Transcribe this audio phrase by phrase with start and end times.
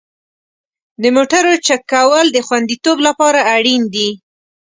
[1.01, 4.09] د موټرو چک کول د خوندیتوب لپاره اړین دي.